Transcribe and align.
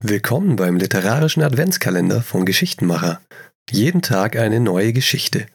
Willkommen 0.00 0.56
beim 0.56 0.78
literarischen 0.78 1.42
Adventskalender 1.42 2.22
von 2.22 2.46
Geschichtenmacher. 2.46 3.20
Jeden 3.70 4.00
Tag 4.00 4.36
eine 4.36 4.60
neue 4.60 4.94
Geschichte, 4.94 5.48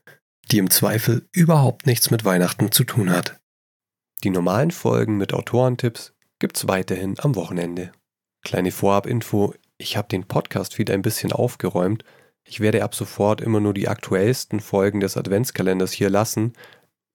die 0.51 0.59
im 0.59 0.69
Zweifel 0.69 1.27
überhaupt 1.31 1.87
nichts 1.87 2.11
mit 2.11 2.23
Weihnachten 2.23 2.71
zu 2.71 2.83
tun 2.83 3.09
hat. 3.09 3.39
Die 4.23 4.29
normalen 4.29 4.69
Folgen 4.69 5.17
mit 5.17 5.33
Autorentipps 5.33 6.13
gibt's 6.37 6.67
weiterhin 6.67 7.15
am 7.17 7.33
Wochenende. 7.33 7.91
Kleine 8.43 8.69
Vorabinfo, 8.69 9.55
ich 9.79 9.97
habe 9.97 10.07
den 10.07 10.25
Podcast 10.25 10.77
wieder 10.77 10.93
ein 10.93 11.01
bisschen 11.01 11.31
aufgeräumt. 11.31 12.03
Ich 12.43 12.59
werde 12.59 12.83
ab 12.83 12.93
sofort 12.93 13.41
immer 13.41 13.59
nur 13.59 13.73
die 13.73 13.87
aktuellsten 13.87 14.59
Folgen 14.59 14.99
des 14.99 15.17
Adventskalenders 15.17 15.93
hier 15.93 16.11
lassen, 16.11 16.53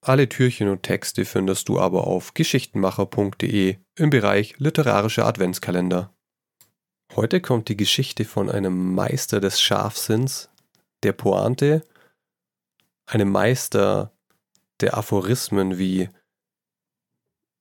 alle 0.02 0.28
Türchen 0.28 0.68
und 0.68 0.82
Texte 0.82 1.24
findest 1.24 1.68
du 1.68 1.78
aber 1.78 2.06
auf 2.06 2.34
geschichtenmacher.de 2.34 3.76
im 3.94 4.10
Bereich 4.10 4.58
literarischer 4.58 5.24
Adventskalender. 5.26 6.12
Heute 7.14 7.40
kommt 7.40 7.68
die 7.68 7.76
Geschichte 7.76 8.24
von 8.24 8.50
einem 8.50 8.94
Meister 8.94 9.40
des 9.40 9.60
Scharfsinns, 9.60 10.50
der 11.04 11.12
Pointe, 11.12 11.84
einem 13.06 13.30
Meister 13.30 14.12
der 14.80 14.96
Aphorismen 14.96 15.78
wie 15.78 16.08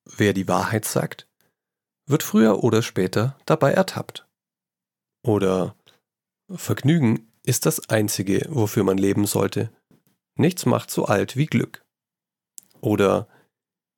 Wer 0.03 0.33
die 0.33 0.47
Wahrheit 0.47 0.85
sagt, 0.85 1.27
wird 2.07 2.23
früher 2.23 2.63
oder 2.63 2.81
später 2.81 3.37
dabei 3.45 3.73
ertappt. 3.73 4.27
Oder 5.23 5.75
Vergnügen 6.49 7.31
ist 7.43 7.67
das 7.67 7.89
Einzige, 7.89 8.47
wofür 8.49 8.83
man 8.83 8.97
leben 8.97 9.27
sollte. 9.27 9.71
Nichts 10.35 10.65
macht 10.65 10.89
so 10.89 11.05
alt 11.05 11.37
wie 11.37 11.45
Glück 11.45 11.80
oder 12.81 13.27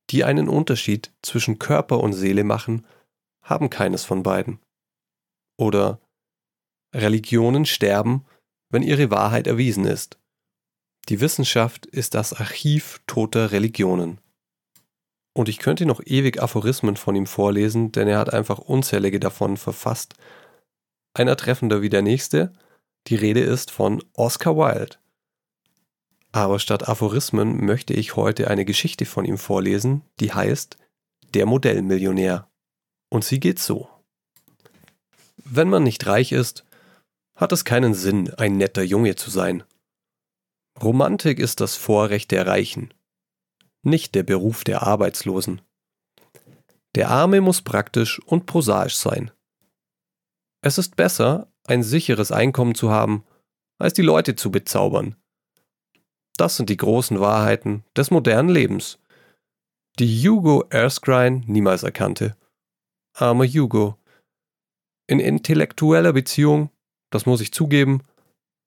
die 0.09 0.23
einen 0.23 0.49
Unterschied 0.49 1.11
zwischen 1.21 1.59
Körper 1.59 1.99
und 1.99 2.13
Seele 2.13 2.43
machen, 2.43 2.85
haben 3.41 3.69
keines 3.69 4.03
von 4.03 4.23
beiden. 4.23 4.59
Oder 5.57 5.99
Religionen 6.93 7.65
sterben, 7.65 8.25
wenn 8.69 8.83
ihre 8.83 9.11
Wahrheit 9.11 9.47
erwiesen 9.47 9.85
ist. 9.85 10.19
Die 11.09 11.19
Wissenschaft 11.19 11.85
ist 11.85 12.13
das 12.13 12.33
Archiv 12.33 13.01
toter 13.07 13.51
Religionen. 13.51 14.19
Und 15.33 15.49
ich 15.49 15.57
könnte 15.57 15.85
noch 15.85 16.01
ewig 16.05 16.41
Aphorismen 16.41 16.95
von 16.95 17.15
ihm 17.15 17.25
vorlesen, 17.25 17.91
denn 17.91 18.07
er 18.07 18.19
hat 18.19 18.31
einfach 18.31 18.59
unzählige 18.59 19.19
davon 19.19 19.57
verfasst. 19.57 20.13
Einer 21.13 21.35
treffender 21.35 21.81
wie 21.81 21.89
der 21.89 22.03
nächste. 22.03 22.53
Die 23.07 23.15
Rede 23.15 23.41
ist 23.41 23.71
von 23.71 24.03
Oscar 24.13 24.55
Wilde. 24.55 24.97
Aber 26.33 26.57
statt 26.59 26.89
Aphorismen 26.89 27.63
möchte 27.63 27.93
ich 27.93 28.15
heute 28.15 28.49
eine 28.49 28.65
Geschichte 28.65 29.05
von 29.05 29.23
ihm 29.23 29.37
vorlesen, 29.37 30.01
die 30.19 30.33
heißt 30.33 30.77
Der 31.35 31.45
Modellmillionär. 31.45 32.49
Und 33.09 33.23
sie 33.23 33.39
geht 33.39 33.59
so. 33.59 33.87
Wenn 35.37 35.69
man 35.69 35.83
nicht 35.83 36.05
reich 36.07 36.31
ist, 36.31 36.65
hat 37.35 37.51
es 37.51 37.65
keinen 37.65 37.93
Sinn, 37.93 38.33
ein 38.33 38.57
netter 38.57 38.81
Junge 38.81 39.15
zu 39.15 39.29
sein. 39.29 39.63
Romantik 40.81 41.37
ist 41.37 41.61
das 41.61 41.75
Vorrecht 41.75 42.31
der 42.31 42.47
Reichen, 42.47 42.93
nicht 43.83 44.15
der 44.15 44.23
Beruf 44.23 44.63
der 44.63 44.81
Arbeitslosen. 44.81 45.61
Der 46.95 47.09
Arme 47.09 47.41
muss 47.41 47.61
praktisch 47.61 48.19
und 48.19 48.47
prosaisch 48.47 48.95
sein. 48.95 49.31
Es 50.61 50.79
ist 50.79 50.95
besser, 50.95 51.51
ein 51.65 51.83
sicheres 51.83 52.31
Einkommen 52.31 52.73
zu 52.73 52.89
haben, 52.89 53.23
als 53.77 53.93
die 53.93 54.01
Leute 54.01 54.35
zu 54.35 54.49
bezaubern, 54.49 55.15
das 56.37 56.57
sind 56.57 56.69
die 56.69 56.77
großen 56.77 57.19
Wahrheiten 57.19 57.83
des 57.95 58.11
modernen 58.11 58.49
Lebens, 58.49 58.99
die 59.99 60.27
Hugo 60.27 60.65
Erskine 60.69 61.43
niemals 61.45 61.83
erkannte. 61.83 62.35
Armer 63.15 63.45
Hugo. 63.45 63.99
In 65.07 65.19
intellektueller 65.19 66.13
Beziehung, 66.13 66.71
das 67.11 67.27
muss 67.27 67.41
ich 67.41 67.53
zugeben, 67.53 68.01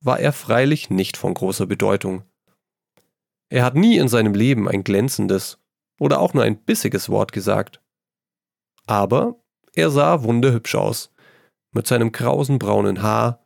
war 0.04 0.20
er 0.20 0.32
freilich 0.32 0.90
nicht 0.90 1.16
von 1.16 1.34
großer 1.34 1.66
Bedeutung. 1.66 2.22
Er 3.48 3.64
hat 3.64 3.74
nie 3.74 3.96
in 3.96 4.06
seinem 4.06 4.34
Leben 4.34 4.68
ein 4.68 4.84
glänzendes 4.84 5.58
oder 5.98 6.20
auch 6.20 6.32
nur 6.32 6.44
ein 6.44 6.62
bissiges 6.62 7.08
Wort 7.08 7.32
gesagt. 7.32 7.80
Aber 8.86 9.40
er 9.74 9.90
sah 9.90 10.22
wunderhübsch 10.22 10.76
aus, 10.76 11.12
mit 11.72 11.88
seinem 11.88 12.12
krausen 12.12 12.60
braunen 12.60 13.02
Haar, 13.02 13.44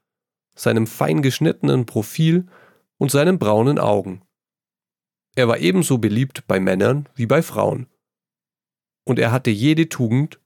seinem 0.54 0.86
fein 0.86 1.22
geschnittenen 1.22 1.86
Profil 1.86 2.47
und 3.00 3.10
seinen 3.10 3.38
braunen 3.38 3.78
Augen. 3.78 4.22
Er 5.34 5.48
war 5.48 5.58
ebenso 5.58 5.96
beliebt 5.98 6.46
bei 6.46 6.60
Männern 6.60 7.08
wie 7.14 7.26
bei 7.26 7.42
Frauen. 7.42 7.86
Und 9.04 9.18
er 9.18 9.32
hatte 9.32 9.50
jede 9.50 9.88
Tugend, 9.88 10.38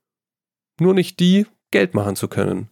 nur 0.78 0.94
nicht 0.94 1.19
die, 1.19 1.47
Geld 1.72 1.94
machen 1.94 2.15
zu 2.15 2.28
können. 2.28 2.70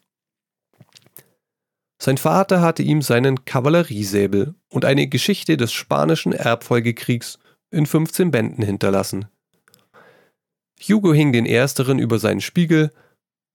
Sein 2.00 2.16
Vater 2.16 2.60
hatte 2.60 2.82
ihm 2.82 3.02
seinen 3.02 3.44
Kavalleriesäbel 3.44 4.54
und 4.68 4.84
eine 4.84 5.08
Geschichte 5.08 5.56
des 5.56 5.72
spanischen 5.72 6.32
Erbfolgekriegs 6.32 7.40
in 7.70 7.86
15 7.86 8.30
Bänden 8.30 8.64
hinterlassen. 8.64 9.26
Hugo 10.80 11.12
hing 11.12 11.32
den 11.32 11.46
ersteren 11.46 11.98
über 11.98 12.20
seinen 12.20 12.40
Spiegel 12.40 12.92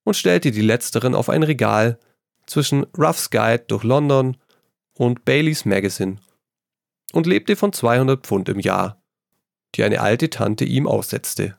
und 0.04 0.16
stellte 0.16 0.52
die 0.52 0.62
letzteren 0.62 1.16
auf 1.16 1.30
ein 1.30 1.44
Regal 1.44 2.00
zwischen 2.46 2.84
Ruff's 2.98 3.30
Guide 3.30 3.64
durch 3.68 3.84
London 3.84 4.36
und 4.98 5.26
Baileys 5.26 5.66
Magazine 5.66 6.18
und 7.14 7.26
lebte 7.28 7.56
von 7.56 7.72
200 7.72 8.26
Pfund 8.26 8.50
im 8.50 8.60
Jahr, 8.60 9.02
die 9.76 9.84
eine 9.84 10.02
alte 10.02 10.30
Tante 10.30 10.66
ihm 10.66 10.88
aussetzte. 10.88 11.58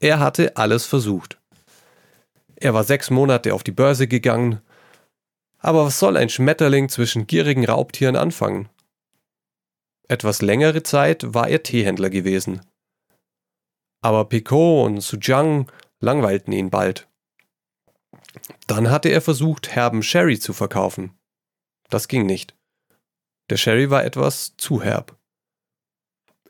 Er 0.00 0.18
hatte 0.18 0.56
alles 0.56 0.84
versucht. 0.84 1.40
Er 2.56 2.74
war 2.74 2.84
sechs 2.84 3.10
Monate 3.10 3.54
auf 3.54 3.62
die 3.62 3.72
Börse 3.72 4.08
gegangen, 4.08 4.60
aber 5.58 5.86
was 5.86 5.98
soll 5.98 6.16
ein 6.16 6.28
Schmetterling 6.28 6.88
zwischen 6.88 7.26
gierigen 7.26 7.64
Raubtieren 7.64 8.16
anfangen? 8.16 8.68
Etwas 10.08 10.42
längere 10.42 10.82
Zeit 10.82 11.32
war 11.32 11.48
er 11.48 11.62
Teehändler 11.62 12.10
gewesen. 12.10 12.60
Aber 14.02 14.26
Picot 14.26 14.84
und 14.84 15.00
Sujiang 15.00 15.70
langweilten 16.00 16.52
ihn 16.52 16.68
bald. 16.68 17.08
Dann 18.66 18.90
hatte 18.90 19.08
er 19.08 19.22
versucht, 19.22 19.74
herben 19.74 20.02
Sherry 20.02 20.38
zu 20.38 20.52
verkaufen. 20.52 21.16
Das 21.90 22.08
ging 22.08 22.26
nicht. 22.26 22.56
Der 23.50 23.56
Sherry 23.56 23.90
war 23.90 24.04
etwas 24.04 24.56
zu 24.56 24.82
herb. 24.82 25.18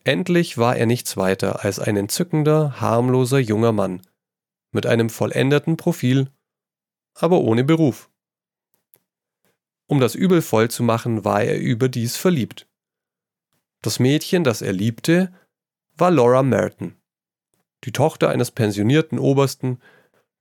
Endlich 0.04 0.58
war 0.58 0.76
er 0.76 0.86
nichts 0.86 1.16
weiter 1.16 1.64
als 1.64 1.78
ein 1.78 1.96
entzückender, 1.96 2.80
harmloser 2.80 3.38
junger 3.38 3.72
Mann, 3.72 4.02
mit 4.70 4.86
einem 4.86 5.08
vollendeten 5.08 5.76
Profil, 5.76 6.30
aber 7.14 7.40
ohne 7.40 7.64
Beruf. 7.64 8.10
Um 9.86 10.00
das 10.00 10.14
Übel 10.14 10.42
voll 10.42 10.70
zu 10.70 10.82
machen, 10.82 11.24
war 11.24 11.42
er 11.42 11.58
überdies 11.58 12.16
verliebt. 12.16 12.66
Das 13.82 13.98
Mädchen, 13.98 14.44
das 14.44 14.62
er 14.62 14.72
liebte, 14.72 15.32
war 15.96 16.10
Laura 16.10 16.42
Merton, 16.42 16.96
die 17.84 17.92
Tochter 17.92 18.28
eines 18.30 18.50
pensionierten 18.50 19.18
Obersten, 19.18 19.80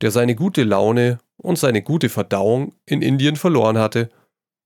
der 0.01 0.11
seine 0.11 0.35
gute 0.35 0.63
Laune 0.63 1.19
und 1.37 1.57
seine 1.57 1.81
gute 1.81 2.09
Verdauung 2.09 2.75
in 2.85 3.01
Indien 3.01 3.35
verloren 3.35 3.77
hatte 3.77 4.09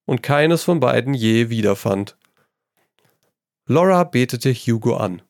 und 0.07 0.23
keines 0.23 0.63
von 0.63 0.79
beiden 0.79 1.13
je 1.13 1.49
wiederfand. 1.49 2.17
Laura 3.67 4.05
betete 4.05 4.53
Hugo 4.53 4.95
an. 4.95 5.21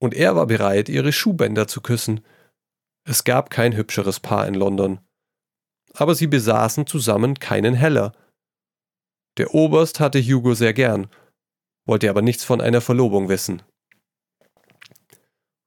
Und 0.00 0.14
er 0.14 0.36
war 0.36 0.46
bereit, 0.46 0.88
ihre 0.88 1.12
Schuhbänder 1.12 1.68
zu 1.68 1.80
küssen. 1.80 2.20
Es 3.04 3.24
gab 3.24 3.50
kein 3.50 3.74
hübscheres 3.76 4.20
Paar 4.20 4.46
in 4.46 4.54
London. 4.54 4.98
Aber 5.94 6.14
sie 6.14 6.26
besaßen 6.26 6.86
zusammen 6.86 7.38
keinen 7.38 7.74
Heller. 7.74 8.12
Der 9.38 9.54
Oberst 9.54 10.00
hatte 10.00 10.20
Hugo 10.20 10.54
sehr 10.54 10.74
gern, 10.74 11.08
wollte 11.86 12.10
aber 12.10 12.22
nichts 12.22 12.44
von 12.44 12.60
einer 12.60 12.80
Verlobung 12.80 13.28
wissen. 13.28 13.62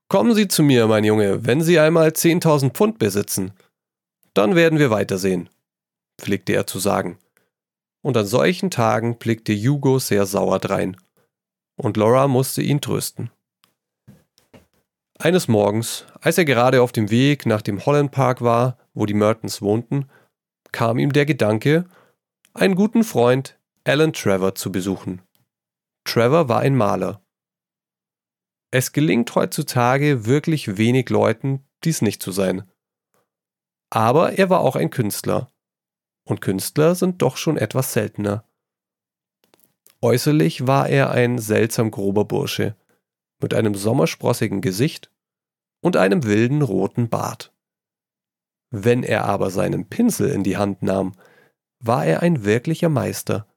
Kommen 0.10 0.36
Sie 0.36 0.50
zu 0.50 0.62
mir, 0.62 0.88
mein 0.88 1.06
Junge, 1.06 1.46
wenn 1.46 1.62
Sie 1.62 1.80
einmal 1.80 2.10
10.000 2.10 2.72
Pfund 2.72 3.00
besitzen. 3.00 3.54
Dann 4.34 4.56
werden 4.56 4.78
wir 4.78 4.90
weitersehen, 4.90 5.50
pflegte 6.20 6.52
er 6.52 6.68
zu 6.68 6.80
sagen 6.80 7.18
und 8.02 8.18
an 8.18 8.26
solchen 8.26 8.72
Tagen 8.72 9.18
blickte 9.18 9.54
Hugo 9.54 10.00
sehr 10.00 10.26
sauer 10.26 10.60
drein, 10.60 10.98
und 11.76 11.98
Laura 11.98 12.28
musste 12.28 12.62
ihn 12.62 12.82
trösten. 12.82 13.32
Eines 15.20 15.48
Morgens, 15.48 16.06
als 16.20 16.38
er 16.38 16.46
gerade 16.46 16.82
auf 16.82 16.92
dem 16.92 17.12
Weg 17.12 17.46
nach 17.46 17.62
dem 17.62 17.86
Holland 17.86 18.12
Park 18.12 18.42
war, 18.42 18.78
wo 18.94 19.06
die 19.06 19.14
Mertons 19.14 19.62
wohnten, 19.62 20.10
kam 20.72 20.98
ihm 20.98 21.14
der 21.14 21.26
Gedanke, 21.26 21.86
einen 22.54 22.76
guten 22.76 23.04
Freund, 23.04 23.60
Alan 23.84 24.14
Trevor, 24.14 24.56
zu 24.56 24.72
besuchen. 24.72 25.22
Trevor 26.06 26.50
war 26.50 26.62
ein 26.62 26.76
Maler. 26.76 27.22
Es 28.72 28.94
gelingt 28.94 29.36
heutzutage 29.36 30.26
wirklich 30.26 30.78
wenig 30.78 31.10
Leuten, 31.10 31.64
dies 31.84 32.02
nicht 32.02 32.24
zu 32.24 32.32
sein. 32.32 32.70
Aber 33.92 34.40
er 34.40 34.50
war 34.50 34.62
auch 34.62 34.76
ein 34.76 34.90
Künstler 34.90 35.51
und 36.24 36.42
Künstler 36.42 36.96
sind 36.96 37.22
doch 37.22 37.38
schon 37.38 37.58
etwas 37.58 37.94
seltener. 37.94 38.46
Äußerlich 40.02 40.68
war 40.68 40.90
er 40.90 41.12
ein 41.12 41.38
seltsam 41.38 41.92
grober 41.92 42.26
Bursche, 42.26 42.76
mit 43.42 43.54
einem 43.54 43.76
sommersprossigen 43.76 44.62
Gesicht 44.62 45.12
und 45.82 45.98
einem 45.98 46.24
wilden 46.24 46.62
roten 46.62 47.10
Bart. 47.10 47.54
Wenn 48.72 49.04
er 49.04 49.26
aber 49.26 49.50
seinen 49.50 49.90
Pinsel 49.90 50.30
in 50.30 50.44
die 50.44 50.58
Hand 50.58 50.82
nahm, 50.82 51.14
war 51.80 52.06
er 52.06 52.22
ein 52.22 52.46
wirklicher 52.46 52.90
Meister, 52.90 53.48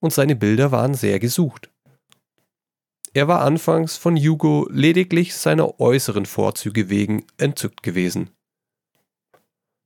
und 0.00 0.12
seine 0.12 0.36
Bilder 0.36 0.70
waren 0.70 0.94
sehr 0.94 1.18
gesucht. 1.18 1.70
Er 3.12 3.28
war 3.28 3.42
anfangs 3.42 3.96
von 3.96 4.16
Hugo 4.16 4.66
lediglich 4.70 5.34
seiner 5.34 5.80
äußeren 5.80 6.26
Vorzüge 6.26 6.90
wegen 6.90 7.26
entzückt 7.38 7.82
gewesen. 7.82 8.30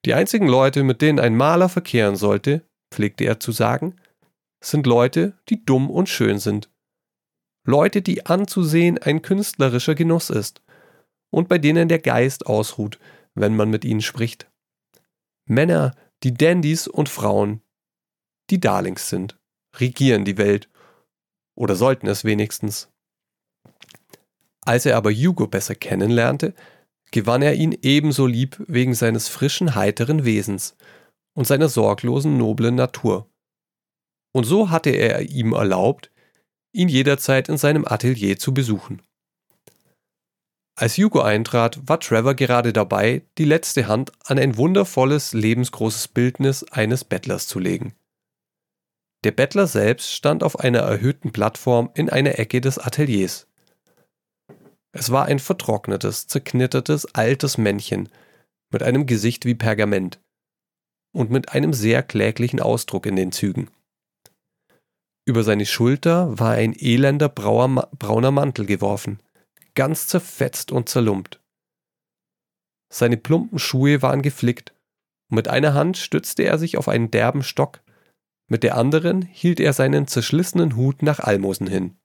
Die 0.09 0.15
einzigen 0.15 0.49
Leute, 0.49 0.85
mit 0.85 1.03
denen 1.03 1.21
ein 1.21 1.37
Maler 1.37 1.69
verkehren 1.69 2.17
sollte, 2.17 2.67
pflegte 2.91 3.25
er 3.25 3.41
zu 3.41 3.53
sagen, 3.53 3.95
sind 4.59 4.87
Leute, 4.87 5.39
die 5.51 5.63
dumm 5.67 5.91
und 5.91 6.09
schön 6.09 6.39
sind. 6.39 6.71
Leute, 7.67 8.01
die 8.01 8.25
anzusehen 8.25 8.97
ein 8.97 9.21
künstlerischer 9.21 9.95
Genuss 9.95 10.31
ist 10.31 10.63
und 11.29 11.47
bei 11.47 11.59
denen 11.59 11.91
der 11.91 11.99
Geist 11.99 12.47
ausruht, 12.47 12.99
wenn 13.35 13.55
man 13.55 13.69
mit 13.69 13.85
ihnen 13.85 14.01
spricht. 14.01 14.51
Männer, 15.45 15.95
die 16.23 16.33
Dandys 16.33 16.89
und 16.89 17.11
Frauen, 17.11 17.61
die 18.49 18.61
Darlings 18.61 19.11
sind, 19.11 19.39
regieren 19.77 20.25
die 20.25 20.39
Welt 20.39 20.71
oder 21.55 21.77
sollten 21.77 22.07
es 22.07 22.25
wenigstens. 22.25 22.89
Als 24.63 24.87
er 24.87 24.97
aber 24.97 25.13
Hugo 25.13 25.49
besser 25.49 25.75
kennenlernte, 25.75 26.55
gewann 27.11 27.43
er 27.43 27.55
ihn 27.55 27.77
ebenso 27.83 28.27
lieb 28.27 28.63
wegen 28.67 28.95
seines 28.95 29.29
frischen, 29.29 29.75
heiteren 29.75 30.25
Wesens 30.25 30.77
und 31.35 31.47
seiner 31.47 31.69
sorglosen, 31.69 32.37
noblen 32.37 32.75
Natur. 32.75 33.29
Und 34.33 34.45
so 34.45 34.71
hatte 34.71 34.91
er 34.91 35.23
ihm 35.23 35.53
erlaubt, 35.53 36.11
ihn 36.73 36.89
jederzeit 36.89 37.49
in 37.49 37.57
seinem 37.57 37.85
Atelier 37.85 38.39
zu 38.39 38.53
besuchen. 38.53 39.03
Als 40.77 40.97
Hugo 40.97 41.23
eintrat, 41.23 41.81
war 41.89 41.99
Trevor 41.99 42.35
gerade 42.35 42.73
dabei, 42.73 43.23
die 43.37 43.45
letzte 43.45 43.89
Hand 43.89 44.13
an 44.25 44.39
ein 44.39 44.57
wundervolles, 44.57 45.33
lebensgroßes 45.33 46.07
Bildnis 46.09 46.63
eines 46.63 47.03
Bettlers 47.05 47.49
zu 47.49 47.59
legen. 47.59 47.95
Der 49.25 49.33
Bettler 49.33 49.67
selbst 49.67 50.13
stand 50.13 50.45
auf 50.45 50.61
einer 50.61 50.79
erhöhten 50.79 51.33
Plattform 51.33 51.91
in 51.95 52.09
einer 52.09 52.39
Ecke 52.39 52.61
des 52.61 52.79
Ateliers. 52.79 53.49
Es 54.93 55.11
war 55.11 55.27
ein 55.27 55.39
vertrocknetes, 55.39 56.27
zerknittertes, 56.27 57.15
altes 57.15 57.59
Männchen 57.59 58.09
mit 58.73 58.83
einem 58.83 59.07
Gesicht 59.07 59.45
wie 59.45 59.55
Pergament 59.55 60.21
und 61.15 61.31
mit 61.31 61.51
einem 61.51 61.73
sehr 61.73 62.03
kläglichen 62.03 62.61
Ausdruck 62.61 63.07
in 63.07 63.17
den 63.17 63.33
Zügen. 63.33 63.71
Über 65.27 65.43
seine 65.43 65.67
Schulter 65.67 66.39
war 66.39 66.53
ein 66.53 66.75
elender 66.79 67.29
brauner 67.29 68.31
Mantel 68.31 68.67
geworfen, 68.67 69.23
ganz 69.75 70.07
zerfetzt 70.07 70.73
und 70.73 70.89
zerlumpt. 70.89 71.41
Seine 72.91 73.19
plumpen 73.19 73.59
Schuhe 73.59 74.01
waren 74.01 74.23
geflickt, 74.23 74.75
mit 75.31 75.49
einer 75.49 75.75
Hand 75.75 75.99
stützte 75.99 76.45
er 76.45 76.57
sich 76.57 76.79
auf 76.79 76.89
einen 76.89 77.11
derben 77.11 77.43
Stock, 77.43 77.83
mit 78.51 78.63
der 78.63 78.79
anderen 78.79 79.21
hielt 79.21 79.61
er 79.61 79.75
seinen 79.75 80.07
zerschlissenen 80.07 80.75
Hut 80.77 81.03
nach 81.03 81.21
Almosen 81.21 81.67
hin. 81.67 81.99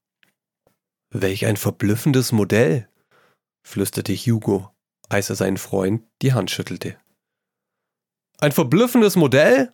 Welch 1.15 1.45
ein 1.45 1.57
verblüffendes 1.57 2.31
Modell, 2.31 2.89
flüsterte 3.63 4.15
Hugo, 4.15 4.71
als 5.10 5.30
er 5.30 5.36
seinen 5.36 5.57
Freund 5.57 6.01
die 6.24 6.33
Hand 6.33 6.50
schüttelte. 6.50 6.98
Ein 8.39 8.51
verblüffendes 8.51 9.15
Modell? 9.15 9.71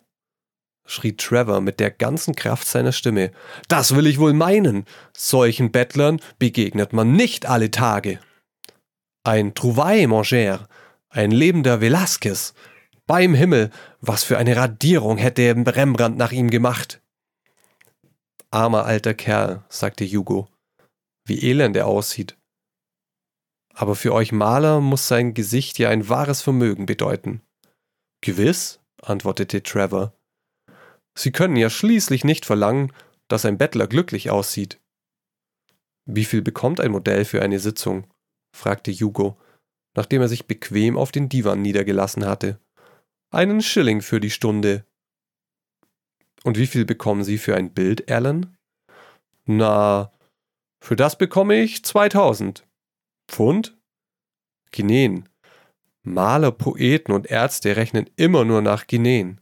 schrie 0.86 1.16
Trevor 1.16 1.62
mit 1.62 1.80
der 1.80 1.90
ganzen 1.90 2.34
Kraft 2.34 2.68
seiner 2.68 2.92
Stimme. 2.92 3.32
Das 3.68 3.96
will 3.96 4.06
ich 4.06 4.18
wohl 4.18 4.34
meinen. 4.34 4.84
Solchen 5.16 5.72
Bettlern 5.72 6.20
begegnet 6.38 6.92
man 6.92 7.12
nicht 7.12 7.46
alle 7.46 7.70
Tage. 7.70 8.20
Ein 9.24 9.54
Trouvaille, 9.54 10.08
mon 10.08 10.24
cher, 10.24 10.68
ein 11.08 11.30
lebender 11.30 11.80
Velasquez. 11.80 12.52
Beim 13.06 13.32
Himmel, 13.32 13.70
was 14.02 14.24
für 14.24 14.36
eine 14.36 14.56
Radierung 14.56 15.16
hätte 15.16 15.54
Rembrandt 15.56 16.18
nach 16.18 16.32
ihm 16.32 16.50
gemacht. 16.50 17.00
Armer 18.50 18.84
alter 18.84 19.14
Kerl, 19.14 19.64
sagte 19.70 20.04
Hugo. 20.04 20.48
Wie 21.24 21.44
elend 21.48 21.76
er 21.76 21.86
aussieht. 21.86 22.36
Aber 23.74 23.94
für 23.94 24.12
euch 24.12 24.32
Maler 24.32 24.80
muss 24.80 25.08
sein 25.08 25.34
Gesicht 25.34 25.78
ja 25.78 25.88
ein 25.88 26.08
wahres 26.08 26.42
Vermögen 26.42 26.86
bedeuten. 26.86 27.42
Gewiss, 28.20 28.80
antwortete 29.02 29.62
Trevor. 29.62 30.12
Sie 31.14 31.32
können 31.32 31.56
ja 31.56 31.70
schließlich 31.70 32.24
nicht 32.24 32.44
verlangen, 32.46 32.92
dass 33.28 33.44
ein 33.44 33.58
Bettler 33.58 33.86
glücklich 33.86 34.30
aussieht. 34.30 34.80
Wie 36.06 36.24
viel 36.24 36.42
bekommt 36.42 36.80
ein 36.80 36.90
Modell 36.90 37.24
für 37.24 37.42
eine 37.42 37.58
Sitzung? 37.58 38.06
fragte 38.54 38.92
Hugo, 38.92 39.38
nachdem 39.94 40.22
er 40.22 40.28
sich 40.28 40.46
bequem 40.46 40.98
auf 40.98 41.12
den 41.12 41.28
Divan 41.28 41.62
niedergelassen 41.62 42.26
hatte. 42.26 42.58
Einen 43.30 43.62
Schilling 43.62 44.02
für 44.02 44.20
die 44.20 44.30
Stunde. 44.30 44.84
Und 46.42 46.58
wie 46.58 46.66
viel 46.66 46.84
bekommen 46.84 47.22
Sie 47.22 47.38
für 47.38 47.54
ein 47.54 47.72
Bild, 47.72 48.10
Alan? 48.10 48.56
Na, 49.44 50.12
für 50.80 50.96
das 50.96 51.16
bekomme 51.16 51.60
ich 51.60 51.84
2000. 51.84 52.66
Pfund? 53.28 53.76
Guineen. 54.72 55.28
Maler, 56.02 56.50
Poeten 56.50 57.12
und 57.12 57.26
Ärzte 57.26 57.76
rechnen 57.76 58.08
immer 58.16 58.44
nur 58.44 58.62
nach 58.62 58.86
Guineen. 58.86 59.40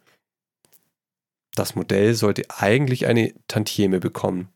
Das 1.54 1.74
Modell 1.74 2.14
sollte 2.14 2.44
eigentlich 2.56 3.06
eine 3.06 3.34
Tantieme 3.46 4.00
bekommen, 4.00 4.48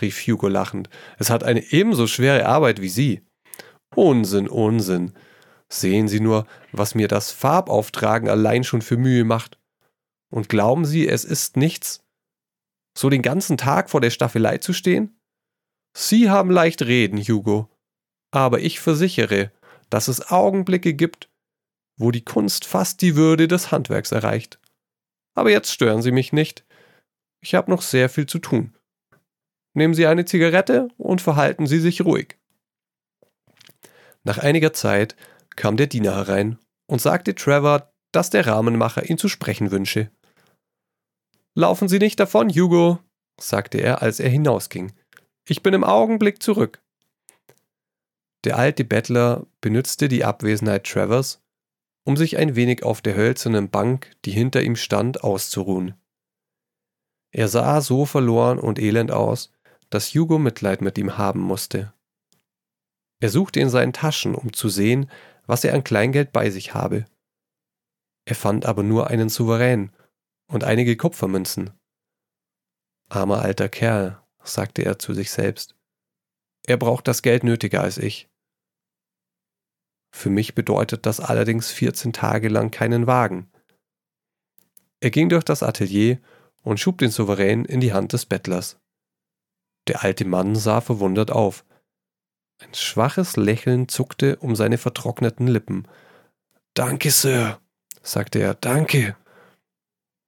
rief 0.00 0.26
Hugo 0.26 0.48
lachend. 0.48 0.88
Es 1.18 1.30
hat 1.30 1.44
eine 1.44 1.72
ebenso 1.72 2.06
schwere 2.06 2.46
Arbeit 2.46 2.80
wie 2.80 2.88
Sie. 2.88 3.22
Unsinn, 3.94 4.48
Unsinn. 4.48 5.12
Sehen 5.68 6.08
Sie 6.08 6.20
nur, 6.20 6.46
was 6.70 6.94
mir 6.94 7.08
das 7.08 7.32
Farbauftragen 7.32 8.28
allein 8.28 8.64
schon 8.64 8.82
für 8.82 8.96
Mühe 8.96 9.24
macht. 9.24 9.58
Und 10.30 10.48
glauben 10.48 10.84
Sie, 10.84 11.08
es 11.08 11.24
ist 11.24 11.56
nichts? 11.56 12.04
So 12.96 13.08
den 13.08 13.22
ganzen 13.22 13.56
Tag 13.56 13.90
vor 13.90 14.00
der 14.00 14.10
Staffelei 14.10 14.58
zu 14.58 14.72
stehen? 14.72 15.18
Sie 15.94 16.30
haben 16.30 16.50
leicht 16.50 16.82
reden, 16.82 17.18
Hugo. 17.20 17.68
Aber 18.30 18.60
ich 18.60 18.80
versichere, 18.80 19.52
dass 19.90 20.08
es 20.08 20.30
Augenblicke 20.30 20.94
gibt, 20.94 21.28
wo 21.98 22.10
die 22.10 22.24
Kunst 22.24 22.64
fast 22.64 23.02
die 23.02 23.16
Würde 23.16 23.46
des 23.46 23.70
Handwerks 23.70 24.12
erreicht. 24.12 24.58
Aber 25.34 25.50
jetzt 25.50 25.70
stören 25.70 26.02
Sie 26.02 26.12
mich 26.12 26.32
nicht. 26.32 26.64
Ich 27.42 27.54
habe 27.54 27.70
noch 27.70 27.82
sehr 27.82 28.08
viel 28.08 28.26
zu 28.26 28.38
tun. 28.38 28.76
Nehmen 29.74 29.94
Sie 29.94 30.06
eine 30.06 30.24
Zigarette 30.24 30.88
und 30.96 31.20
verhalten 31.20 31.66
Sie 31.66 31.78
sich 31.78 32.02
ruhig. 32.02 32.38
Nach 34.24 34.38
einiger 34.38 34.72
Zeit 34.72 35.16
kam 35.56 35.76
der 35.76 35.86
Diener 35.86 36.14
herein 36.14 36.58
und 36.86 37.00
sagte 37.00 37.34
Trevor, 37.34 37.92
dass 38.12 38.30
der 38.30 38.46
Rahmenmacher 38.46 39.08
ihn 39.08 39.18
zu 39.18 39.28
sprechen 39.28 39.70
wünsche. 39.70 40.10
Laufen 41.54 41.88
Sie 41.88 41.98
nicht 41.98 42.20
davon, 42.20 42.50
Hugo, 42.50 42.98
sagte 43.38 43.78
er, 43.78 44.02
als 44.02 44.20
er 44.20 44.30
hinausging. 44.30 44.92
Ich 45.48 45.62
bin 45.62 45.74
im 45.74 45.82
Augenblick 45.82 46.42
zurück. 46.42 46.82
Der 48.44 48.58
alte 48.58 48.84
Bettler 48.84 49.46
benützte 49.60 50.08
die 50.08 50.24
Abwesenheit 50.24 50.84
Trevors, 50.84 51.40
um 52.04 52.16
sich 52.16 52.36
ein 52.36 52.54
wenig 52.54 52.84
auf 52.84 53.00
der 53.00 53.16
hölzernen 53.16 53.68
Bank, 53.68 54.12
die 54.24 54.30
hinter 54.30 54.62
ihm 54.62 54.76
stand, 54.76 55.24
auszuruhen. 55.24 55.94
Er 57.32 57.48
sah 57.48 57.80
so 57.80 58.04
verloren 58.04 58.58
und 58.58 58.78
elend 58.78 59.10
aus, 59.10 59.52
dass 59.90 60.14
Hugo 60.14 60.38
Mitleid 60.38 60.80
mit 60.80 60.96
ihm 60.96 61.18
haben 61.18 61.40
musste. 61.40 61.92
Er 63.20 63.30
suchte 63.30 63.60
in 63.60 63.70
seinen 63.70 63.92
Taschen, 63.92 64.34
um 64.34 64.52
zu 64.52 64.68
sehen, 64.68 65.10
was 65.46 65.64
er 65.64 65.74
an 65.74 65.84
Kleingeld 65.84 66.32
bei 66.32 66.50
sich 66.50 66.74
habe. 66.74 67.06
Er 68.24 68.36
fand 68.36 68.66
aber 68.66 68.82
nur 68.82 69.08
einen 69.08 69.28
Souverän 69.28 69.90
und 70.46 70.64
einige 70.64 70.96
Kupfermünzen. 70.96 71.70
Armer 73.08 73.42
alter 73.42 73.68
Kerl, 73.68 74.21
sagte 74.44 74.84
er 74.84 74.98
zu 74.98 75.14
sich 75.14 75.30
selbst. 75.30 75.74
Er 76.66 76.76
braucht 76.76 77.08
das 77.08 77.22
Geld 77.22 77.44
nötiger 77.44 77.82
als 77.82 77.98
ich. 77.98 78.28
Für 80.14 80.30
mich 80.30 80.54
bedeutet 80.54 81.06
das 81.06 81.20
allerdings 81.20 81.70
14 81.70 82.12
Tage 82.12 82.48
lang 82.48 82.70
keinen 82.70 83.06
Wagen. 83.06 83.50
Er 85.00 85.10
ging 85.10 85.28
durch 85.28 85.44
das 85.44 85.62
Atelier 85.62 86.20
und 86.62 86.78
schub 86.78 86.98
den 86.98 87.10
Souverän 87.10 87.64
in 87.64 87.80
die 87.80 87.92
Hand 87.92 88.12
des 88.12 88.26
Bettlers. 88.26 88.78
Der 89.88 90.04
alte 90.04 90.24
Mann 90.24 90.54
sah 90.54 90.80
verwundert 90.80 91.30
auf. 91.30 91.64
Ein 92.60 92.74
schwaches 92.74 93.36
Lächeln 93.36 93.88
zuckte 93.88 94.36
um 94.36 94.54
seine 94.54 94.78
vertrockneten 94.78 95.48
Lippen. 95.48 95.88
Danke, 96.74 97.10
Sir, 97.10 97.60
sagte 98.02 98.38
er, 98.38 98.54
danke. 98.54 99.16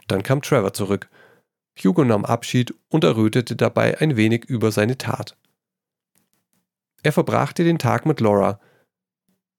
Dann 0.09 0.23
kam 0.23 0.43
Trevor 0.43 0.73
zurück. 0.73 1.09
Hugo 1.83 2.05
nahm 2.05 2.25
Abschied 2.25 2.75
und 2.89 3.05
errötete 3.05 3.57
dabei 3.57 3.99
ein 4.01 4.17
wenig 4.17 4.45
über 4.45 4.71
seine 4.73 4.99
Tat. 4.99 5.37
Er 7.03 7.13
verbrachte 7.13 7.65
den 7.65 7.79
Tag 7.79 8.07
mit 8.07 8.21
Laura, 8.21 8.61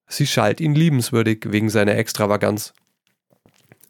Sie 0.07 0.27
schalt 0.27 0.61
ihn 0.61 0.75
liebenswürdig 0.75 1.51
wegen 1.51 1.69
seiner 1.69 1.95
Extravaganz. 1.95 2.73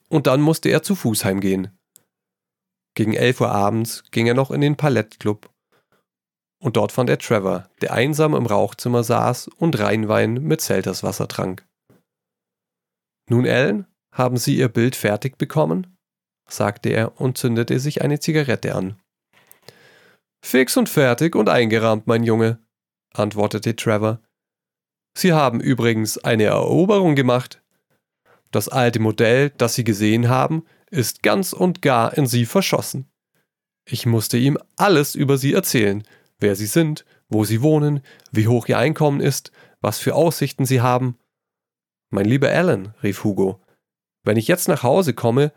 Und 0.09 0.27
dann 0.27 0.41
musste 0.41 0.69
er 0.69 0.83
zu 0.83 0.95
Fuß 0.95 1.25
heimgehen. 1.25 1.77
Gegen 2.93 3.13
elf 3.13 3.41
Uhr 3.41 3.51
abends 3.51 4.03
ging 4.11 4.27
er 4.27 4.33
noch 4.33 4.51
in 4.51 4.61
den 4.61 4.77
Palettclub. 4.77 5.49
und 6.63 6.77
dort 6.77 6.91
fand 6.91 7.09
er 7.09 7.19
Trevor, 7.19 7.69
der 7.81 7.93
einsam 7.93 8.33
im 8.33 8.45
Rauchzimmer 8.47 9.03
saß 9.03 9.49
und 9.49 9.77
Rheinwein 9.77 10.35
mit 10.35 10.61
Zelterswasser 10.61 11.27
trank. 11.27 11.63
Nun, 13.29 13.45
Ellen, 13.45 13.85
haben 14.11 14.37
Sie 14.37 14.57
Ihr 14.57 14.69
Bild 14.69 14.95
fertig 14.95 15.37
bekommen? 15.37 15.94
Sagte 16.47 16.89
er 16.89 17.19
und 17.19 17.37
zündete 17.37 17.79
sich 17.79 18.01
eine 18.01 18.19
Zigarette 18.19 18.75
an. 18.75 18.99
Fix 20.43 20.77
und 20.77 20.89
fertig 20.89 21.35
und 21.35 21.49
eingerahmt, 21.49 22.07
mein 22.07 22.23
Junge, 22.23 22.59
antwortete 23.13 23.75
Trevor. 23.75 24.21
Sie 25.17 25.33
haben 25.33 25.59
übrigens 25.59 26.17
eine 26.17 26.43
Eroberung 26.43 27.15
gemacht. 27.15 27.63
Das 28.51 28.69
alte 28.69 28.99
Modell, 28.99 29.51
das 29.57 29.75
Sie 29.75 29.83
gesehen 29.83 30.29
haben, 30.29 30.65
ist 30.91 31.23
ganz 31.23 31.53
und 31.53 31.81
gar 31.81 32.15
in 32.17 32.27
Sie 32.27 32.45
verschossen. 32.45 33.09
Ich 33.87 34.05
musste 34.05 34.37
ihm 34.37 34.57
alles 34.75 35.15
über 35.15 35.37
Sie 35.37 35.53
erzählen, 35.53 36.03
wer 36.39 36.55
Sie 36.55 36.65
sind, 36.65 37.05
wo 37.29 37.43
Sie 37.43 37.61
wohnen, 37.61 38.01
wie 38.31 38.47
hoch 38.47 38.67
Ihr 38.67 38.77
Einkommen 38.77 39.21
ist, 39.21 39.51
was 39.81 39.99
für 39.99 40.15
Aussichten 40.15 40.65
Sie 40.65 40.81
haben. 40.81 41.17
Mein 42.11 42.25
lieber 42.25 42.49
Alan, 42.49 42.93
rief 43.03 43.23
Hugo, 43.23 43.61
wenn 44.23 44.37
ich 44.37 44.47
jetzt 44.47 44.67
nach 44.67 44.83
Hause 44.83 45.13
komme, 45.13 45.51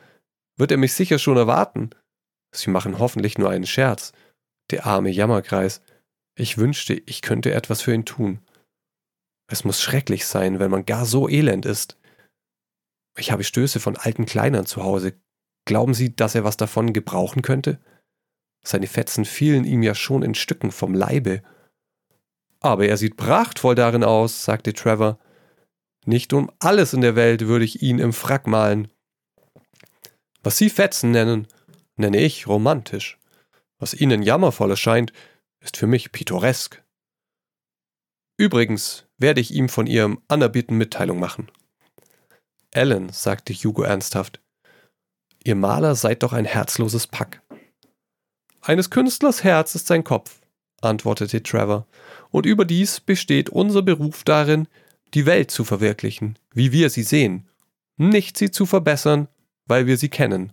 wird 0.58 0.70
er 0.70 0.76
mich 0.76 0.92
sicher 0.92 1.18
schon 1.18 1.36
erwarten. 1.36 1.90
Sie 2.54 2.70
machen 2.70 2.98
hoffentlich 2.98 3.38
nur 3.38 3.50
einen 3.50 3.66
Scherz. 3.66 4.12
Der 4.70 4.86
arme 4.86 5.10
Jammerkreis. 5.10 5.80
Ich 6.36 6.58
wünschte, 6.58 6.94
ich 7.06 7.22
könnte 7.22 7.52
etwas 7.52 7.82
für 7.82 7.94
ihn 7.94 8.04
tun. 8.04 8.40
Es 9.50 9.64
muss 9.64 9.80
schrecklich 9.80 10.26
sein, 10.26 10.58
wenn 10.58 10.70
man 10.70 10.84
gar 10.84 11.06
so 11.06 11.28
elend 11.28 11.64
ist. 11.64 11.98
Ich 13.16 13.32
habe 13.32 13.44
Stöße 13.44 13.80
von 13.80 13.96
alten 13.96 14.26
Kleinern 14.26 14.66
zu 14.66 14.82
Hause. 14.82 15.14
Glauben 15.64 15.94
Sie, 15.94 16.14
dass 16.14 16.34
er 16.34 16.44
was 16.44 16.56
davon 16.56 16.92
gebrauchen 16.92 17.42
könnte? 17.42 17.80
Seine 18.64 18.86
Fetzen 18.86 19.24
fielen 19.24 19.64
ihm 19.64 19.82
ja 19.82 19.94
schon 19.94 20.22
in 20.22 20.34
Stücken 20.34 20.70
vom 20.70 20.94
Leibe. 20.94 21.42
Aber 22.60 22.86
er 22.86 22.96
sieht 22.96 23.16
prachtvoll 23.16 23.74
darin 23.74 24.04
aus, 24.04 24.44
sagte 24.44 24.72
Trevor. 24.72 25.18
Nicht 26.04 26.32
um 26.32 26.50
alles 26.58 26.92
in 26.92 27.00
der 27.00 27.16
Welt 27.16 27.46
würde 27.46 27.64
ich 27.64 27.82
ihn 27.82 27.98
im 27.98 28.12
Frack 28.12 28.46
malen. 28.46 28.88
Was 30.48 30.56
Sie 30.56 30.70
Fetzen 30.70 31.10
nennen, 31.10 31.46
nenne 31.96 32.22
ich 32.22 32.46
romantisch. 32.46 33.18
Was 33.78 33.92
Ihnen 33.92 34.22
jammervoll 34.22 34.70
erscheint, 34.70 35.12
ist 35.60 35.76
für 35.76 35.86
mich 35.86 36.10
pittoresk. 36.10 36.82
Übrigens 38.38 39.04
werde 39.18 39.42
ich 39.42 39.52
ihm 39.52 39.68
von 39.68 39.86
Ihrem 39.86 40.22
Anerbieten 40.26 40.78
Mitteilung 40.78 41.20
machen. 41.20 41.50
Ellen, 42.70 43.10
sagte 43.10 43.52
Hugo 43.52 43.82
ernsthaft, 43.82 44.40
Ihr 45.44 45.54
Maler 45.54 45.94
seid 45.94 46.22
doch 46.22 46.32
ein 46.32 46.46
herzloses 46.46 47.06
Pack. 47.06 47.42
Eines 48.62 48.88
Künstlers 48.88 49.44
Herz 49.44 49.74
ist 49.74 49.86
sein 49.86 50.02
Kopf, 50.02 50.40
antwortete 50.80 51.42
Trevor, 51.42 51.86
und 52.30 52.46
überdies 52.46 53.00
besteht 53.00 53.50
unser 53.50 53.82
Beruf 53.82 54.24
darin, 54.24 54.66
die 55.12 55.26
Welt 55.26 55.50
zu 55.50 55.66
verwirklichen, 55.66 56.38
wie 56.54 56.72
wir 56.72 56.88
sie 56.88 57.02
sehen, 57.02 57.46
nicht 57.98 58.38
sie 58.38 58.50
zu 58.50 58.64
verbessern, 58.64 59.28
weil 59.68 59.86
wir 59.86 59.96
sie 59.96 60.08
kennen. 60.08 60.52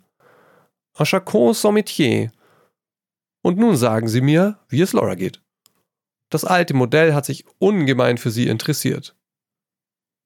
A 0.94 1.04
chacun 1.06 1.54
son 1.54 1.76
métier. 1.76 2.32
Und 3.42 3.58
nun 3.58 3.76
sagen 3.76 4.08
Sie 4.08 4.22
mir, 4.22 4.60
wie 4.70 4.82
es 4.82 4.94
Laura 4.94 5.16
geht. 5.16 5.42
Das 6.30 6.46
alte 6.46 6.74
Modell 6.74 7.14
hat 7.14 7.26
sich 7.26 7.46
ungemein 7.60 8.18
für 8.18 8.32
Sie 8.32 8.48
interessiert. 8.48 9.16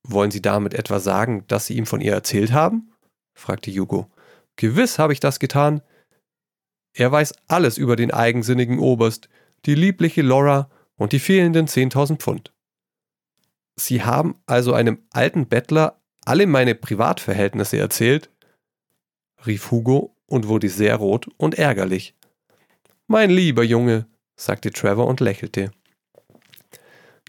Wollen 0.08 0.32
Sie 0.32 0.42
damit 0.42 0.74
etwa 0.74 1.00
sagen, 1.00 1.46
dass 1.48 1.66
Sie 1.66 1.76
ihm 1.76 1.86
von 1.86 2.02
ihr 2.02 2.14
erzählt 2.14 2.52
haben? 2.52 2.94
fragte 3.34 3.72
Hugo. 3.72 4.10
Gewiss 4.56 5.00
habe 5.00 5.14
ich 5.14 5.20
das 5.20 5.40
getan. 5.40 5.82
Er 6.94 7.12
weiß 7.12 7.34
alles 7.48 7.78
über 7.78 7.96
den 7.96 8.12
eigensinnigen 8.12 8.80
Oberst, 8.80 9.30
die 9.66 9.76
liebliche 9.76 10.22
Laura 10.22 10.70
und 10.96 11.12
die 11.12 11.20
fehlenden 11.20 11.68
10.000 11.68 12.18
Pfund. 12.18 12.54
Sie 13.76 14.04
haben 14.04 14.36
also 14.46 14.74
einem 14.74 15.04
alten 15.12 15.48
Bettler 15.48 16.00
alle 16.26 16.46
meine 16.48 16.76
Privatverhältnisse 16.76 17.78
erzählt? 17.78 18.30
Rief 19.46 19.72
Hugo 19.72 20.16
und 20.26 20.48
wurde 20.48 20.70
sehr 20.70 20.96
rot 20.96 21.28
und 21.38 21.56
ärgerlich. 21.56 22.16
Mein 23.08 23.30
lieber 23.30 23.64
Junge, 23.64 24.08
sagte 24.36 24.72
Trevor 24.72 25.08
und 25.08 25.20
lächelte. 25.20 25.72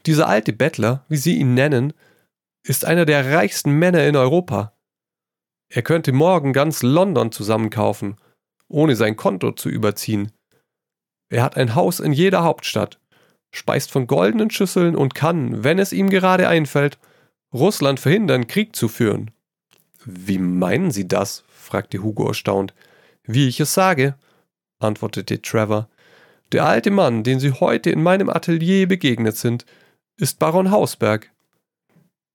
Dieser 0.07 0.29
alte 0.29 0.52
Bettler, 0.52 1.05
wie 1.09 1.17
Sie 1.17 1.37
ihn 1.37 1.55
nennen, 1.55 1.93
ist 2.62 2.85
einer 2.85 3.05
der 3.05 3.33
reichsten 3.33 3.73
Männer 3.73 4.07
in 4.07 4.17
Europa. 4.17 4.75
Er 5.69 5.83
könnte 5.83 6.12
morgen 6.12 6.52
ganz 6.52 6.83
London 6.83 7.33
zusammenkaufen, 7.33 8.17
ohne 8.69 8.97
sein 8.97 9.17
Konto 9.17 9.52
zu 9.52 9.69
überziehen. 9.69 10.33
Er 11.29 11.43
hat 11.43 11.57
ein 11.57 11.75
Haus 11.75 12.00
in 12.00 12.12
jeder 12.12 12.43
Hauptstadt 12.43 13.00
speist 13.50 13.90
von 13.90 14.07
goldenen 14.07 14.50
Schüsseln 14.50 14.97
und 14.97 15.14
kann, 15.14 15.64
wenn 15.64 15.79
es 15.79 15.93
ihm 15.93 16.11
gerade 16.11 16.49
einfällt, 16.49 16.99
Russland 17.52 17.99
verhindern, 18.00 18.47
Krieg 18.47 18.76
zu 18.76 18.88
führen. 18.88 19.33
Wie 20.05 20.38
meinen 20.38 20.90
Sie 20.90 21.09
das? 21.09 21.45
Fragte 21.71 22.03
Hugo 22.03 22.27
erstaunt. 22.27 22.75
Wie 23.25 23.49
ich 23.49 23.61
es 23.61 23.75
sage, 23.75 24.17
antwortete 24.81 25.41
Trevor. 25.41 25.89
Der 26.53 26.67
alte 26.67 26.91
Mann, 26.91 27.23
den 27.23 27.39
Sie 27.39 27.53
heute 27.53 27.91
in 27.91 28.03
meinem 28.03 28.29
Atelier 28.29 28.89
begegnet 28.89 29.37
sind, 29.37 29.67
ist 30.17 30.39
Baron 30.39 30.71
Hausberg. 30.71 31.31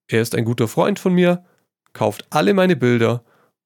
Er 0.08 0.22
ist 0.22 0.36
ein 0.36 0.46
guter 0.46 0.68
Freund 0.68 1.00
von 1.00 1.14
mir, 1.14 1.44
kauft 1.94 2.26
alle 2.30 2.54
meine 2.54 2.76
Bilder 2.76 3.24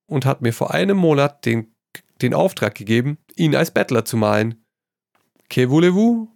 und 0.07 0.25
hat 0.25 0.41
mir 0.41 0.53
vor 0.53 0.73
einem 0.73 0.97
Monat 0.97 1.45
den, 1.45 1.75
den 2.21 2.33
Auftrag 2.33 2.73
gegeben, 2.75 3.17
ihn 3.35 3.55
als 3.55 3.71
Bettler 3.71 4.05
zu 4.05 4.17
malen. 4.17 4.65
Que 5.49 5.69
voulez-vous? 5.69 6.29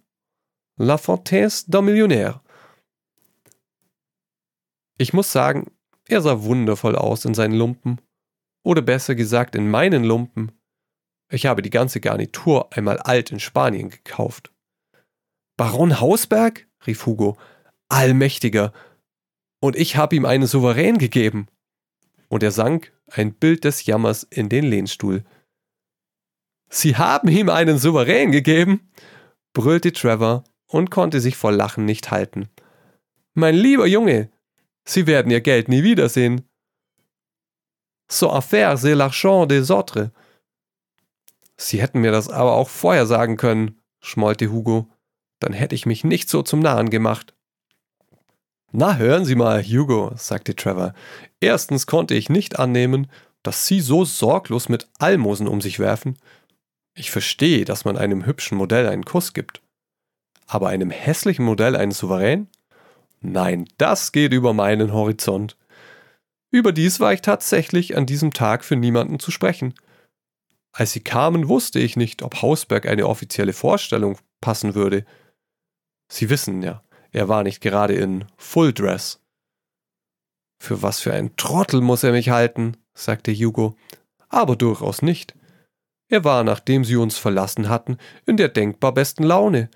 La 0.76 0.98
Fontaise 0.98 1.66
d'un 1.68 1.82
Millionnaire. 1.82 2.40
Ich 4.98 5.12
muss 5.12 5.32
sagen, 5.32 5.72
er 6.06 6.20
sah 6.20 6.42
wundervoll 6.42 6.96
aus 6.96 7.24
in 7.24 7.34
seinen 7.34 7.54
Lumpen. 7.54 8.00
Oder 8.64 8.82
besser 8.82 9.14
gesagt 9.14 9.54
in 9.54 9.70
meinen 9.70 10.02
Lumpen. 10.02 10.50
Ich 11.30 11.46
habe 11.46 11.62
die 11.62 11.70
ganze 11.70 12.00
Garnitur 12.00 12.72
einmal 12.76 12.98
alt 12.98 13.30
in 13.30 13.38
Spanien 13.38 13.90
gekauft. 13.90 14.52
Baron 15.56 16.00
Hausberg? 16.00 16.66
rief 16.86 17.06
Hugo. 17.06 17.36
Allmächtiger. 17.88 18.72
Und 19.60 19.76
ich 19.76 19.96
habe 19.96 20.16
ihm 20.16 20.24
einen 20.24 20.46
Souverän 20.46 20.98
gegeben. 20.98 21.46
Und 22.28 22.42
er 22.42 22.50
sank, 22.50 22.92
ein 23.08 23.34
Bild 23.34 23.64
des 23.64 23.86
Jammers, 23.86 24.24
in 24.24 24.48
den 24.48 24.64
Lehnstuhl. 24.64 25.24
Sie 26.68 26.96
haben 26.96 27.28
ihm 27.28 27.48
einen 27.48 27.78
Souverän 27.78 28.32
gegeben? 28.32 28.90
brüllte 29.52 29.92
Trevor 29.92 30.44
und 30.66 30.90
konnte 30.90 31.20
sich 31.20 31.36
vor 31.36 31.52
Lachen 31.52 31.84
nicht 31.84 32.10
halten. 32.10 32.48
Mein 33.34 33.54
lieber 33.54 33.86
Junge, 33.86 34.30
Sie 34.84 35.06
werden 35.06 35.30
Ihr 35.30 35.40
Geld 35.40 35.68
nie 35.68 35.82
wiedersehen. 35.82 36.48
So 38.14 38.30
affaire, 38.30 38.76
c'est 38.76 38.94
l'argent 38.94 39.46
des 39.46 39.70
autres. 39.70 40.10
Sie 41.56 41.80
hätten 41.80 42.00
mir 42.00 42.12
das 42.12 42.28
aber 42.28 42.52
auch 42.52 42.68
vorher 42.68 43.06
sagen 43.06 43.36
können, 43.36 43.80
schmollte 44.00 44.50
Hugo. 44.50 44.88
Dann 45.40 45.52
hätte 45.52 45.74
ich 45.74 45.86
mich 45.86 46.04
nicht 46.04 46.28
so 46.28 46.42
zum 46.42 46.60
Narren 46.60 46.90
gemacht. 46.90 47.34
Na, 48.72 48.96
hören 48.96 49.24
Sie 49.24 49.34
mal, 49.34 49.62
Hugo, 49.62 50.12
sagte 50.16 50.56
Trevor. 50.56 50.94
Erstens 51.40 51.86
konnte 51.86 52.14
ich 52.14 52.28
nicht 52.28 52.58
annehmen, 52.58 53.08
dass 53.42 53.66
Sie 53.66 53.80
so 53.80 54.04
sorglos 54.04 54.68
mit 54.68 54.88
Almosen 54.98 55.48
um 55.48 55.60
sich 55.60 55.78
werfen. 55.78 56.18
Ich 56.94 57.10
verstehe, 57.10 57.64
dass 57.64 57.84
man 57.84 57.96
einem 57.96 58.26
hübschen 58.26 58.58
Modell 58.58 58.88
einen 58.88 59.04
Kuss 59.04 59.32
gibt 59.32 59.60
aber 60.46 60.68
einem 60.68 60.90
hässlichen 60.90 61.44
Modell 61.44 61.76
einen 61.76 61.92
Souverän? 61.92 62.48
Nein, 63.20 63.66
das 63.78 64.12
geht 64.12 64.32
über 64.32 64.52
meinen 64.52 64.92
Horizont. 64.92 65.56
Überdies 66.54 67.00
war 67.00 67.12
ich 67.12 67.20
tatsächlich 67.20 67.96
an 67.96 68.06
diesem 68.06 68.32
Tag 68.32 68.64
für 68.64 68.76
niemanden 68.76 69.18
zu 69.18 69.32
sprechen. 69.32 69.74
Als 70.70 70.92
sie 70.92 71.00
kamen, 71.00 71.48
wusste 71.48 71.80
ich 71.80 71.96
nicht, 71.96 72.22
ob 72.22 72.42
Hausberg 72.42 72.86
eine 72.86 73.08
offizielle 73.08 73.52
Vorstellung 73.52 74.18
passen 74.40 74.76
würde. 74.76 75.04
Sie 76.08 76.30
wissen 76.30 76.62
ja, 76.62 76.84
er 77.10 77.28
war 77.28 77.42
nicht 77.42 77.60
gerade 77.60 77.94
in 77.94 78.26
Full 78.36 78.72
Dress. 78.72 79.20
Für 80.62 80.80
was 80.80 81.00
für 81.00 81.12
ein 81.12 81.34
Trottel 81.34 81.80
muss 81.80 82.04
er 82.04 82.12
mich 82.12 82.30
halten, 82.30 82.76
sagte 82.94 83.34
Hugo, 83.34 83.76
aber 84.28 84.54
durchaus 84.54 85.02
nicht. 85.02 85.34
Er 86.08 86.22
war, 86.22 86.44
nachdem 86.44 86.84
sie 86.84 86.94
uns 86.94 87.18
verlassen 87.18 87.68
hatten, 87.68 87.98
in 88.26 88.36
der 88.36 88.48
denkbar 88.48 88.94
besten 88.94 89.24
Laune, 89.24 89.70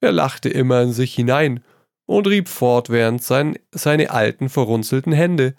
er 0.00 0.12
lachte 0.12 0.48
immer 0.48 0.80
in 0.80 0.94
sich 0.94 1.14
hinein 1.14 1.62
und 2.06 2.26
rieb 2.26 2.48
fortwährend 2.48 3.22
sein, 3.22 3.58
seine 3.70 4.12
alten, 4.12 4.48
verrunzelten 4.48 5.12
Hände. 5.12 5.56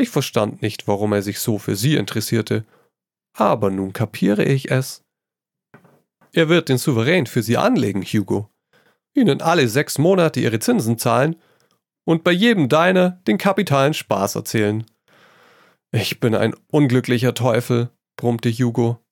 Ich 0.00 0.08
verstand 0.08 0.62
nicht, 0.62 0.88
warum 0.88 1.12
er 1.12 1.20
sich 1.20 1.40
so 1.40 1.58
für 1.58 1.76
sie 1.76 1.96
interessierte, 1.96 2.64
aber 3.36 3.70
nun 3.70 3.92
kapiere 3.92 4.44
ich 4.44 4.70
es. 4.70 5.04
Er 6.32 6.48
wird 6.48 6.70
den 6.70 6.78
Souverän 6.78 7.26
für 7.26 7.42
sie 7.42 7.58
anlegen, 7.58 8.02
Hugo. 8.02 8.48
Ihnen 9.14 9.42
alle 9.42 9.68
sechs 9.68 9.98
Monate 9.98 10.40
ihre 10.40 10.58
Zinsen 10.58 10.96
zahlen 10.96 11.36
und 12.06 12.24
bei 12.24 12.32
jedem 12.32 12.70
deiner 12.70 13.20
den 13.26 13.36
kapitalen 13.36 13.92
Spaß 13.92 14.36
erzählen. 14.36 14.86
Ich 15.92 16.18
bin 16.18 16.34
ein 16.34 16.54
unglücklicher 16.68 17.34
Teufel, 17.34 17.90
brummte 18.16 18.50
Hugo. 18.50 19.04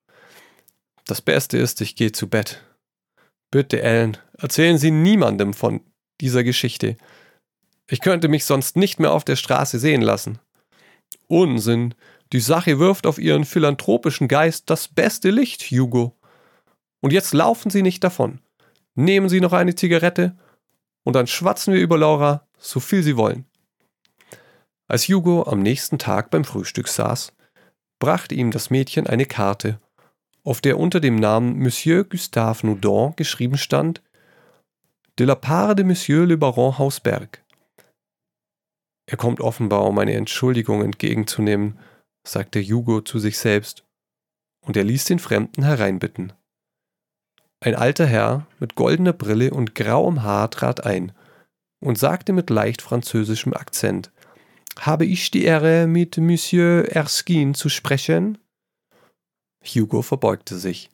Das 1.04 1.21
Beste 1.21 1.59
ist, 1.59 1.83
ich 1.83 1.97
gehe 1.97 2.12
zu 2.12 2.30
Bett. 2.30 2.64
Bitte, 3.50 3.83
Ellen, 3.83 4.16
erzählen 4.38 4.78
Sie 4.78 4.90
niemandem 4.90 5.52
von 5.52 5.83
dieser 6.23 6.45
Geschichte. 6.45 6.97
Ich 7.90 8.00
könnte 8.00 8.28
mich 8.28 8.47
sonst 8.47 8.76
nicht 8.76 9.00
mehr 9.00 9.12
auf 9.12 9.25
der 9.25 9.37
Straße 9.37 9.78
sehen 9.78 10.00
lassen. 10.00 10.38
Unsinn. 11.29 11.95
Die 12.33 12.41
Sache 12.41 12.79
wirft 12.79 13.07
auf 13.07 13.19
Ihren 13.19 13.45
philanthropischen 13.45 14.29
Geist 14.29 14.69
das 14.69 14.89
beste 14.89 15.31
Licht, 15.31 15.63
Hugo. 15.63 16.17
Und 17.01 17.13
jetzt 17.13 17.33
laufen 17.33 17.71
Sie 17.71 17.83
nicht 17.83 18.03
davon. 18.03 18.41
Nehmen 18.95 19.29
Sie 19.29 19.41
noch 19.41 19.53
eine 19.53 19.75
Zigarette 19.75 20.37
und 21.05 21.15
dann 21.15 21.27
schwatzen 21.27 21.73
wir 21.73 21.81
über 21.81 21.97
Laura, 21.97 22.47
so 22.59 22.81
viel 22.81 23.03
Sie 23.03 23.17
wollen. 23.17 23.47
Als 24.89 25.09
Hugo 25.09 25.45
am 25.45 25.61
nächsten 25.61 25.99
Tag 25.99 26.31
beim 26.31 26.45
Frühstück 26.45 26.89
saß, 26.89 27.33
brachte 27.99 28.35
ihm 28.35 28.51
das 28.51 28.71
Mädchen 28.71 29.07
eine 29.07 29.27
Karte, 29.27 29.81
auf 30.45 30.61
der 30.61 30.79
unter 30.79 31.01
dem 31.01 31.17
Namen 31.17 31.59
Monsieur 31.59 32.05
Gustave 32.05 32.67
Noudon 32.67 33.15
geschrieben 33.17 33.59
stand 33.59 34.03
De 35.19 35.27
la 35.27 35.35
part 35.35 35.79
de 35.79 35.85
Monsieur 35.85 36.27
le 36.27 36.37
Baron 36.37 36.79
Hausberg. 36.79 37.43
Er 39.11 39.17
kommt 39.17 39.41
offenbar, 39.41 39.87
um 39.87 39.99
eine 39.99 40.12
Entschuldigung 40.12 40.85
entgegenzunehmen, 40.85 41.79
sagte 42.27 42.61
Hugo 42.61 43.00
zu 43.00 43.19
sich 43.19 43.38
selbst, 43.38 43.87
und 44.61 44.77
er 44.77 44.85
ließ 44.85 45.07
den 45.07 45.19
Fremden 45.19 45.62
hereinbitten. 45.62 46.35
Ein 47.61 47.75
alter 47.75 48.05
Herr 48.05 48.47
mit 48.59 48.75
goldener 48.75 49.15
Brille 49.15 49.50
und 49.53 49.75
grauem 49.75 50.25
Haar 50.25 50.50
trat 50.50 50.85
ein 50.85 51.12
und 51.81 51.99
sagte 51.99 52.35
mit 52.35 52.50
leicht 52.50 52.83
französischem 52.83 53.55
Akzent 53.55 54.12
Habe 54.79 55.07
ich 55.07 55.31
die 55.31 55.45
Ehre, 55.45 55.87
mit 55.87 56.19
Monsieur 56.19 56.85
Erskine 56.85 57.55
zu 57.55 57.71
sprechen? 57.71 58.37
Hugo 59.65 60.03
verbeugte 60.03 60.59
sich. 60.59 60.91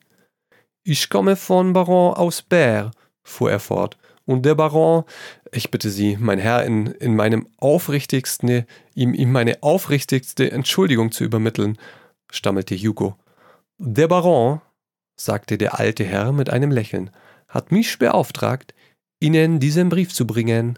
Ich 0.85 1.09
komme 1.09 1.35
von 1.35 1.73
Baron 1.73 2.13
Ausbert, 2.13 2.95
fuhr 3.25 3.51
er 3.51 3.59
fort, 3.59 3.97
und 4.23 4.43
der 4.45 4.55
Baron, 4.55 5.03
ich 5.55 5.71
bitte 5.71 5.89
Sie, 5.89 6.17
mein 6.17 6.39
Herr, 6.39 6.63
in, 6.63 6.87
in 6.87 7.15
meinem 7.15 7.47
aufrichtigsten, 7.57 8.65
ihm, 8.93 9.13
ihm 9.13 9.31
meine 9.31 9.61
aufrichtigste 9.63 10.51
Entschuldigung 10.51 11.11
zu 11.11 11.23
übermitteln, 11.23 11.77
stammelte 12.31 12.75
Hugo. 12.75 13.15
Der 13.77 14.07
Baron, 14.07 14.61
sagte 15.15 15.57
der 15.57 15.79
alte 15.79 16.03
Herr 16.03 16.31
mit 16.31 16.49
einem 16.49 16.71
Lächeln, 16.71 17.11
hat 17.47 17.71
mich 17.71 17.97
beauftragt, 17.99 18.73
Ihnen 19.19 19.59
diesen 19.59 19.89
Brief 19.89 20.13
zu 20.13 20.27
bringen. 20.27 20.77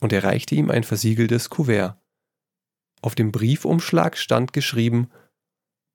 Und 0.00 0.12
er 0.12 0.22
reichte 0.22 0.54
ihm 0.54 0.70
ein 0.70 0.84
versiegeltes 0.84 1.50
Kuvert. 1.50 1.96
Auf 3.00 3.14
dem 3.14 3.32
Briefumschlag 3.32 4.16
stand 4.16 4.52
geschrieben 4.52 5.10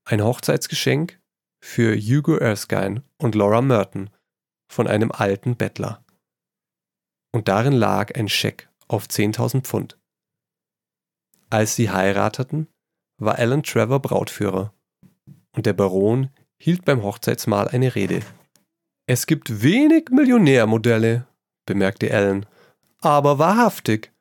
ein 0.05 0.21
Hochzeitsgeschenk 0.21 1.21
für 1.63 1.95
Hugo 1.95 2.35
Erskine 2.35 3.03
und 3.17 3.35
Laura 3.35 3.62
Merton 3.62 4.09
von 4.67 4.88
einem 4.88 5.12
alten 5.12 5.55
Bettler. 5.55 6.03
Und 7.33 7.47
darin 7.47 7.73
lag 7.73 8.15
ein 8.15 8.29
Scheck 8.29 8.69
auf 8.87 9.07
10.000 9.07 9.61
Pfund. 9.61 9.97
Als 11.49 11.75
sie 11.75 11.89
heirateten, 11.89 12.67
war 13.19 13.37
Alan 13.37 13.63
Trevor 13.63 13.99
Brautführer 13.99 14.73
und 15.55 15.65
der 15.65 15.73
Baron 15.73 16.29
hielt 16.61 16.85
beim 16.85 17.03
Hochzeitsmahl 17.03 17.67
eine 17.67 17.95
Rede. 17.95 18.21
Es 19.07 19.27
gibt 19.27 19.61
wenig 19.61 20.09
Millionärmodelle, 20.09 21.27
bemerkte 21.65 22.13
Alan, 22.13 22.45
aber 22.99 23.37
wahrhaftig. 23.39 24.11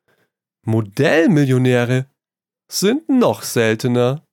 Modellmillionäre 0.66 2.06
sind 2.70 3.08
noch 3.08 3.42
seltener. 3.42 4.24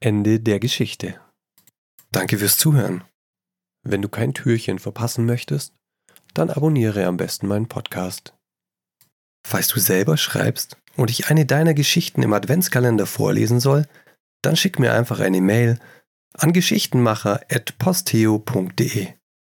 Ende 0.00 0.40
der 0.40 0.60
Geschichte. 0.60 1.20
Danke 2.10 2.38
fürs 2.38 2.56
Zuhören. 2.56 3.04
Wenn 3.82 4.02
du 4.02 4.08
kein 4.08 4.34
Türchen 4.34 4.78
verpassen 4.78 5.26
möchtest, 5.26 5.74
dann 6.34 6.50
abonniere 6.50 7.06
am 7.06 7.16
besten 7.16 7.46
meinen 7.46 7.68
Podcast. 7.68 8.34
Falls 9.46 9.68
du 9.68 9.78
selber 9.80 10.16
schreibst 10.16 10.76
und 10.96 11.10
ich 11.10 11.28
eine 11.28 11.46
deiner 11.46 11.74
Geschichten 11.74 12.22
im 12.22 12.32
Adventskalender 12.32 13.06
vorlesen 13.06 13.60
soll, 13.60 13.86
dann 14.42 14.56
schick 14.56 14.78
mir 14.78 14.94
einfach 14.94 15.20
eine 15.20 15.40
Mail 15.40 15.78
an 16.34 16.52
geschichtenmacher.posteo.de. 16.52 19.08